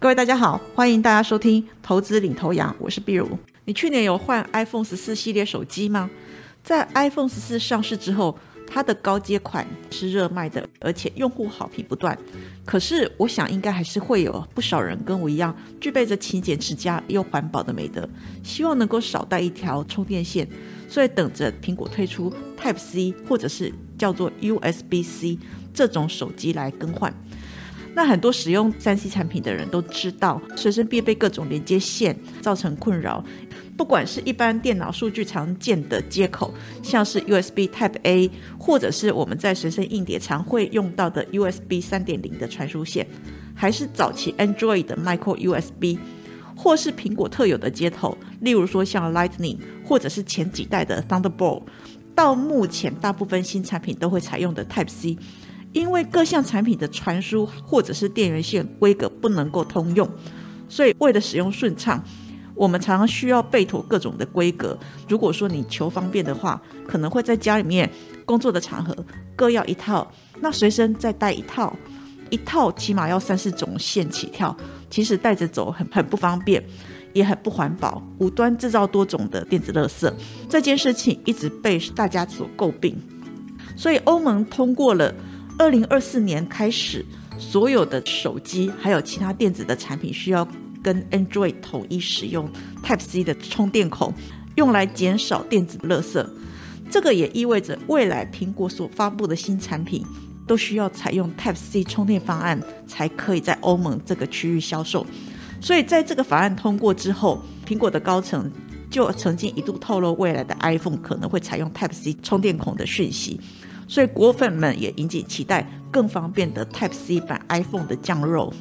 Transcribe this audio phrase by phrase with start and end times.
[0.00, 3.36] 各位大家好，欢迎大家收听投资领头羊，我是碧如。
[3.64, 6.08] 你去年有换 iPhone 十四系列手机吗？
[6.62, 12.16] 在 iPhone 十四上市之后，它的高阶款是热卖的，而且用户好评不断。
[12.64, 18.08] 可是我想应该还是会有不少人跟我一样，具备着勤俭持家又环保的美德，
[18.44, 20.48] 希望能够少带一条充电线，
[20.88, 25.36] 所以等着苹果推出 Type C 或者是叫做 USB C
[25.74, 27.12] 这种手机来更换。
[27.98, 33.24] 那很多使用三 C 产品的人都知道，随身必备各种连接线造成困扰。
[33.76, 43.04] 不管是一般电脑数据常见的接口，像是 USB Type A，或者是我们在随身硬碟常会用到的 USB 三点零的传输线，
[43.52, 45.98] 还是早期 Android 的 Micro USB，
[46.54, 51.62] 或是苹果特有的接头，例如说像 Lightning，或者是前几代的 Thunderbolt，
[52.14, 55.18] 到目前大部分新产品都会采用的 Type C。
[55.72, 60.08] 因为各项产品的传输或者是电源线规格不能够通用，
[60.68, 62.02] 所以为了使用顺畅，
[62.54, 64.76] 我们常常需要备妥各种的规格。
[65.08, 67.88] 如果说你求方便的话，可能会在家里面
[68.24, 68.96] 工作的场合
[69.36, 70.10] 各要一套，
[70.40, 71.76] 那随身再带一套，
[72.30, 74.56] 一套起码要三四种线起跳，
[74.88, 76.64] 其实带着走很很不方便，
[77.12, 80.10] 也很不环保，无端制造多种的电子垃圾。
[80.48, 82.96] 这件事情一直被大家所诟病，
[83.76, 85.14] 所以欧盟通过了。
[85.58, 87.04] 二零二四年开始，
[87.36, 90.46] 所有的手机还有其他电子的产品需要
[90.80, 92.48] 跟 Android 统一使用
[92.84, 94.14] Type C 的充电孔，
[94.54, 96.24] 用来减少电子垃圾。
[96.88, 100.02] 这个也意味着未来苹果所发布的新产品
[100.46, 105.04] 都需要采用 Type C 充电方案，才可以在欧盟这个区域销售。
[105.60, 108.48] 所以在这个法案通过之后，苹果的高层
[108.88, 113.40] 就曾经一度透露，未来的 iPhone 可能会采用 Type C 充电孔的讯息。
[113.88, 118.52] 所以果粉们也引颈期待更方便的 Type C 版 iPhone 的降肉。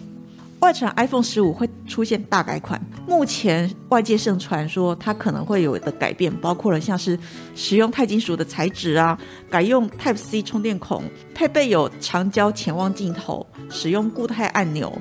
[0.60, 7.18] 外传 iPhone 十五会出现大改款，目前外界盛传说它可能会有的改变，包括了像是
[7.56, 9.16] 使用钛金属的材质啊，
[9.52, 11.04] 改用 Type C 充电孔，
[11.36, 14.92] 配备有长焦潜望镜头，使用固态按钮，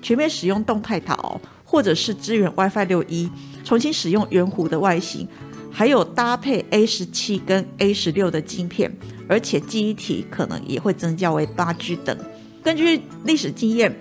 [0.00, 3.30] 全面使用动态导，或者是支援 WiFi 六一，
[3.62, 5.28] 重新使用圆弧的外形。
[5.72, 8.94] 还有搭配 A 十七跟 A 十六的晶片，
[9.26, 12.16] 而且记忆体可能也会增加为八 G 等。
[12.62, 13.92] 根据历史经验，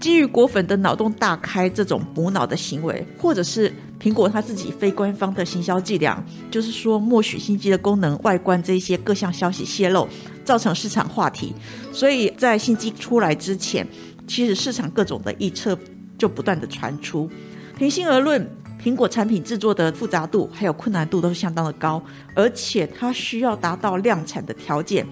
[0.00, 10.08] 基于果粉的脑洞大开这种补脑的行为，或者是苹果它自己非官方的行销伎俩，就是说默许新机的功能、外观这些各项消息泄露，
[10.44, 11.54] 造成市场话题。
[11.92, 13.86] 所以在新机出来之前，
[14.26, 15.78] 其实市场各种的预测
[16.16, 17.30] 就不断的传出。
[17.76, 18.50] 平心而论。
[18.82, 22.02] 苹果产品制作的复杂度还有困难度都是相当的高，
[22.34, 25.06] 而且它需要达到量产的条件，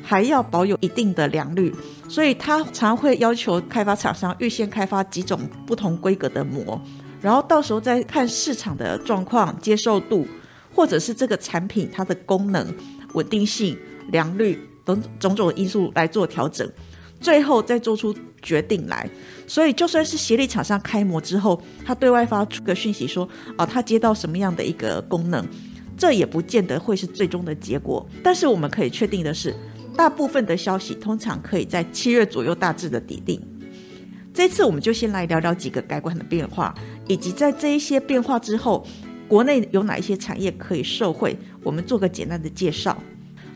[0.00, 1.74] 还要保有一定的良率，
[2.08, 6.80] 所以它常会要求开发厂商预先开发几种不同规格的膜，
[7.20, 10.24] 然后到时候再看市场的状况、接受度，
[10.72, 12.72] 或者是这个产品它的功能、
[13.14, 13.76] 稳定性、
[14.12, 16.70] 良率等种种因素来做调整。
[17.18, 18.14] 最后再做出
[18.46, 19.10] 决定来，
[19.44, 25.44] 所以就算是协力厂商开模之后，他对外发出个讯息说，啊，他接到什么样的一个功能，
[25.98, 28.08] 这也不见得会是最终的结果。
[28.22, 29.52] 但是我们可以确定的是，
[29.96, 33.42] 大部分的消息通常可以在七月左右大致的底定。
[34.32, 36.72] 这次我们就先来聊聊几个改观的变化，
[37.08, 38.86] 以及在这一些变化之后，
[39.26, 42.96] 国内有哪一些产业可以受惠，我们做个简单的介绍。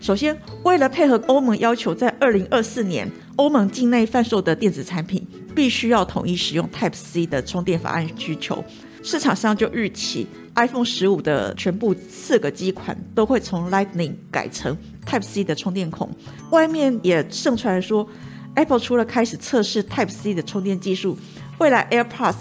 [0.00, 3.06] 首先，为了配合欧盟要求，在二零二四年
[3.36, 5.24] 欧盟境内贩售的电子产品
[5.54, 8.64] 必须要统一使用 Type C 的充电法案需求，
[9.02, 14.74] 市场上就预期 iPhone 十五的全部四个机款都会从 Lightning 改成
[15.06, 16.08] Type C 的充电孔。
[16.50, 18.08] 外面也盛传说
[18.54, 21.18] ，Apple 除了开始测试 Type C 的充电技术，
[21.58, 22.36] 未来 AirPods、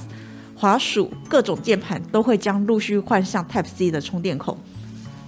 [0.56, 4.58] 滑鼠、各种键盘都会将陆续换上 Type C 的充电孔。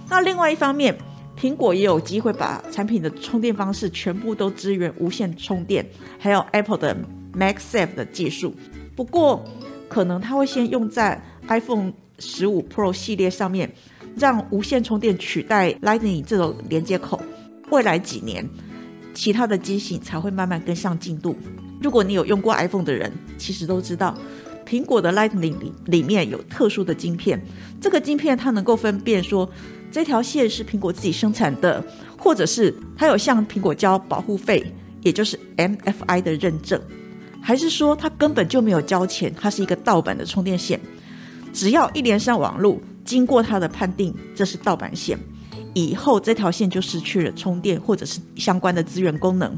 [0.08, 0.96] 那另外一方面，
[1.34, 5.84] 苹果也有机会把产品的充电方式全部都支援无线充电，
[6.18, 6.96] 还有 Apple 的
[7.34, 8.54] MagSafe 的技术。
[8.94, 9.42] 不过，
[9.88, 13.72] 可能它会先用在 iPhone 十五 Pro 系列上面，
[14.16, 17.20] 让无线充电取代 Lightning 这种连接口。
[17.70, 18.48] 未来几年，
[19.14, 21.34] 其他的机型才会慢慢跟上进度。
[21.80, 24.16] 如果你有用过 iPhone 的人，其实都知道，
[24.64, 27.42] 苹果的 Lightning 里里面有特殊的晶片，
[27.80, 29.50] 这个晶片它能够分辨说。
[29.92, 31.84] 这条线是苹果自己生产的，
[32.16, 34.64] 或者是它有向苹果交保护费，
[35.02, 36.80] 也就是 MFI 的认证，
[37.42, 40.80] 还是说它根本就没有交钱，它是一个盗版的充电线？
[41.52, 45.18] 只要一连上网络，经过它的判定，这是盗版线，
[45.74, 49.54] 以后这条线就失去了充电或者是相关的资源功能。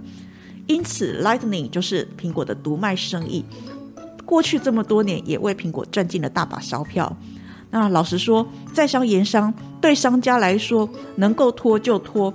[0.66, 3.44] 因此，Lightning 就是苹果的独卖生意。
[4.24, 7.16] 过去这么多年也为苹果赚进了大把钞票。
[7.74, 12.32] 那老实说，在商言商，对商家来说能够拖就拖。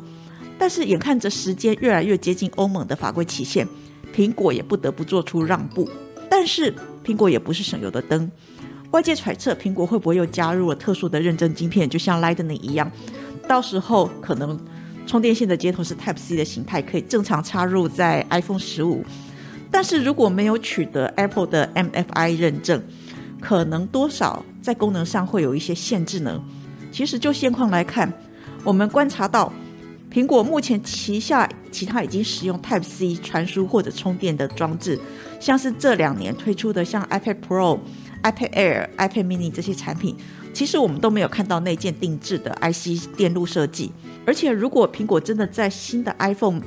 [0.58, 3.66] 但是眼看着时间越来越接近欧盟的法规期限，
[4.14, 5.90] 苹果也不得不做出让步。
[6.30, 6.76] 但是
[7.06, 8.30] 苹果也不是省油的灯，
[8.92, 12.92] 外界揣测苹果会不会又加入了特殊的认证晶片，就像 Lightning 一样，
[13.48, 14.60] 到时候可能
[15.08, 19.06] 充电线的接头是 Type C 的形态，可以正常插入在 iPhone 十五。
[19.72, 22.84] 但是如果没有取得 Apple 的 MFI 认证，
[23.40, 26.40] 可能多少在功能上会有一些限制呢？
[26.92, 28.14] 其实就现况来看，
[28.64, 29.52] 我们观察到。
[30.14, 35.00] 苹果目前旗下其他已经使用 Type C 传输或者充电的装置，
[35.40, 37.80] 像是这两年推出的像 iPad Pro、
[38.22, 40.16] iPad Air、iPad Mini 这些产品，
[40.54, 43.92] 其实我们都没有看到内建定制的 IC 电路设计。
[44.24, 46.62] 而且，如果苹果真的在新的 iPhone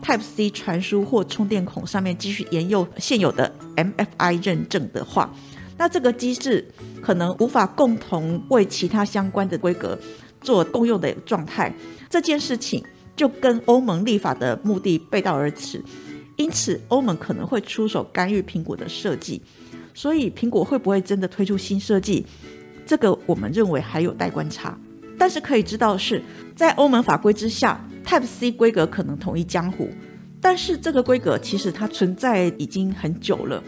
[0.00, 5.32] Type C 传输或充电孔上面继续沿用现有的 MFI 认证的话，
[5.78, 6.66] 那这个机制
[7.00, 9.96] 可能无法共同为其他相关的规格
[10.40, 11.72] 做共用的状态。
[12.10, 12.84] 这件事情
[13.16, 15.82] 就跟欧盟立法的目的背道而驰，
[16.36, 19.40] 因此欧盟可能会出手干预苹果的设计。
[19.94, 22.26] 所以苹果会不会真的推出新设计？
[22.84, 24.78] 这个我们认为还有待观察。
[25.18, 26.22] 但是可以知道的是，
[26.54, 29.88] 在欧盟法规之下，Type C 规格可能统一江湖。
[30.40, 33.60] 但是这个规格其实它存在已经很久了，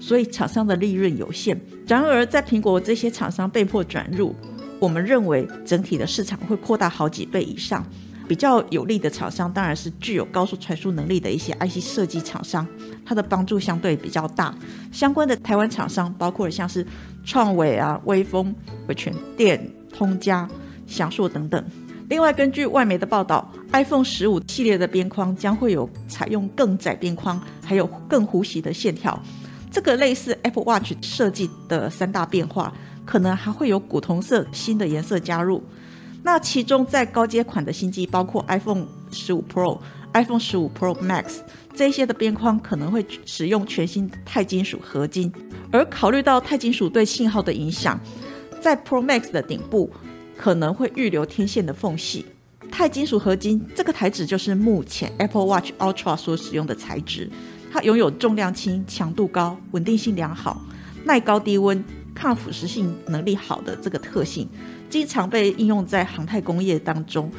[0.00, 1.60] 所以厂商的利润有限。
[1.86, 4.34] 然而在苹果这些厂商被迫转入。
[4.80, 7.84] 我们认为整体的市场会扩大好几倍以上，
[8.28, 12.64] 比较有利的厂商当然是具有高速传输能力的一些 IC 设计厂商，
[13.04, 14.54] 它的帮助相对比较大。
[14.92, 16.86] 相关的台湾厂商包括像是
[17.24, 18.54] 创伟啊、微风、
[18.86, 20.48] 伟全电、通家、
[20.86, 21.60] 翔硕等等。
[22.08, 29.20] 另外，根据外媒的报道，iPhone 十五系列的边框将会有采用更窄边框，还有更弧形的线条，
[29.78, 32.74] 这个类似 Apple Watch 设计的三大变化。
[33.06, 35.62] 可能还会有古铜色新的颜色加入。
[36.24, 39.78] 那其中在高阶款的新机，包括 iPhone 十五 Pro、
[40.12, 41.36] iPhone 十五 Pro Max
[41.74, 45.32] 这些的边框可能会使用全新钛金属合金。
[45.70, 47.98] 而考虑到钛金属对信号的影响，
[48.60, 49.88] 在 Pro Max 的顶部
[50.36, 52.26] 可能会预留天线的缝隙。
[52.70, 57.30] 钛金属合金这个材质就是目前 Apple Watch Ultra 所使用的材质，
[57.70, 60.60] 它拥有重量轻、强度高、稳定性良好、
[61.04, 61.84] 耐高低温。
[62.14, 64.48] 抗腐蚀性能力好的这个特性，
[64.90, 67.30] 经常被应用在航太工业当中。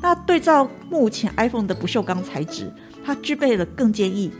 [0.00, 2.72] 那对照目前 iPhone 的不锈钢材质，
[3.04, 4.32] 它具备了更坚毅、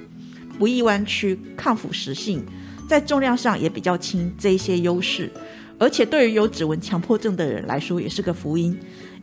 [0.58, 2.42] 不易弯曲、抗腐蚀性，
[2.88, 5.30] 在重量上也比较轻这一些优势。
[5.78, 8.74] 而且对于有指纹强迫症的人来说，也是个福音，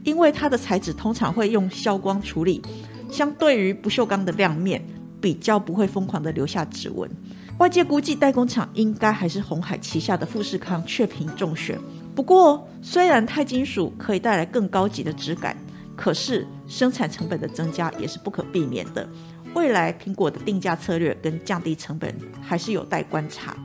[0.03, 2.61] 因为它的材质通常会用消光处理，
[3.09, 4.85] 相对于不锈钢的亮面，
[5.21, 7.09] 比较不会疯狂的留下指纹。
[7.57, 11.77] 外界估计代工厂应该还是红海旗下的富士康确屏中选。
[12.15, 15.55] 不过，虽然钛金属可以带来更高级的质感，
[15.95, 19.07] 可是生产成本的增加也是不可避免的。
[19.53, 23.55] 未来苹果的定价策略跟降低成本还是有待观察。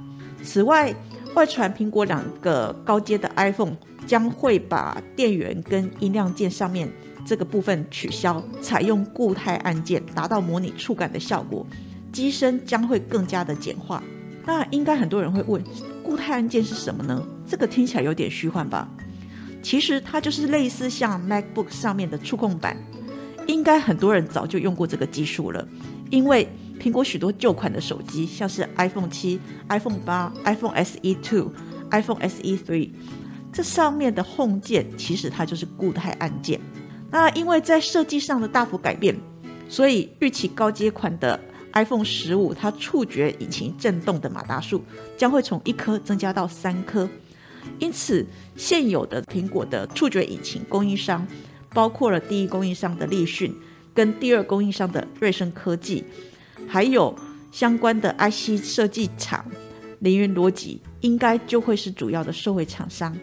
[0.43, 0.95] 此外，
[1.35, 6.89] 外传苹果两个高阶的 iPhone 将会把电源跟音量键上面
[7.25, 11.67] 这个部分取消，采用固态按键，达到模拟触感的效果。
[12.13, 14.03] 机身将会更加的简化。
[14.47, 15.63] 那应该很多人会问，
[16.03, 17.27] 固态按键是什么呢？
[17.47, 18.89] 这个听起来有点虚幻吧？
[19.63, 22.77] 其实它就是类似像 MacBook 上面的触控板。
[23.47, 25.67] 应该很多人早就用过这个技术了，
[26.11, 26.49] 因为
[26.81, 31.53] 苹果许多旧款的手机，像是 iPhone 七、iPhone 八、iPhone SE Two、
[31.91, 32.91] iPhone SE Three，
[33.53, 36.61] 这上面的 Home 键其实它就是固态按键。
[37.15, 39.17] 那因为在设计上的大幅改变，
[39.69, 41.39] 所以预期高阶款的。
[41.75, 44.81] iPhone 十五，它触觉引擎震动的马达数
[45.17, 47.09] 将会从一颗增加到三颗，
[47.81, 51.27] 因此现有的苹果的触觉引擎供应商，
[51.71, 53.53] 包括了第一供应商的立讯，
[53.93, 56.05] 跟第二供应商的瑞声科技，
[56.69, 57.13] 还有
[57.51, 59.45] 相关的 IC 设计厂
[59.99, 63.17] 凌云逻辑，应该就会是主要的受惠厂商。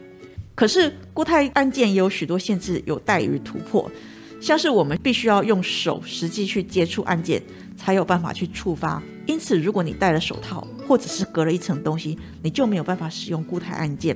[0.61, 3.91] 可是固态按键也有许多限制，有待于突破。
[4.39, 7.41] 像是我们必须要用手实际去接触按键，
[7.75, 9.01] 才有办法去触发。
[9.25, 14.15] 因此，如果你戴了手套，或者是隔了一层东西，你就没有办法使用固态按键。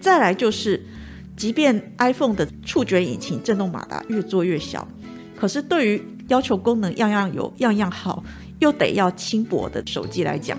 [0.00, 0.82] 再来就是，
[1.36, 4.88] 即便 iPhone 的触觉引擎震动马达越做越小，
[5.36, 8.24] 可是对于要求功能样样有、样样好，
[8.60, 10.58] 又得要轻薄的手机来讲，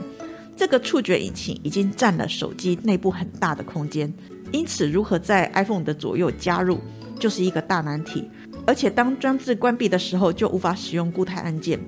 [0.55, 4.13] 这个触觉引擎已经占了手机内部很大的空间。
[4.51, 6.79] 因此，如何在 iPhone 的左右加入，
[7.19, 8.29] 就是一个大难题。
[8.65, 11.79] 而且当装置关闭的时候，就无法使用固态按键。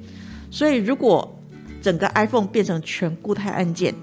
[0.50, 1.38] 所以，如果
[1.82, 3.94] 整个 iPhone 变成全固态按键，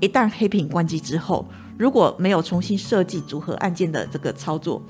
[0.00, 1.46] 一旦黑屏关机之后，
[1.78, 4.82] 如果没有重新设计组合按键的这个操作，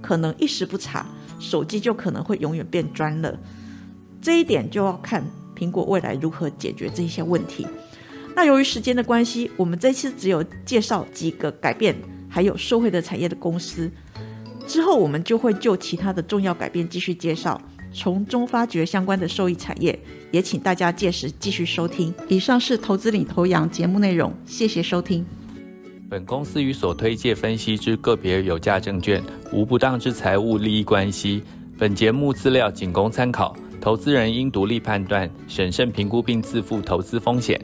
[0.00, 1.06] 可能一时不察，
[1.38, 3.38] 手机就可能会永远变砖了。
[4.20, 5.24] 这一点就要看
[5.56, 7.66] 苹果未来如何解决这些问题。
[8.34, 11.94] 那由于时间的关系，我们这次只有介绍几个改变，
[12.32, 13.90] 还有受惠的产业的公司。
[14.66, 17.60] 之后我们就会就其他的重要改变继续介绍，
[17.92, 19.98] 从中发掘相关的受益产业，
[20.30, 22.14] 也请大家届时继续收听。
[22.28, 25.26] 以上是投资领头羊节目内容，谢谢收听。
[26.08, 29.22] 本公司与所推介分析之个别有价证券
[29.52, 31.42] 无不当之财务利益关系。
[31.78, 37.60] 本节目资料仅供参考，投资人应独立判断、审慎评估并自负投资风险。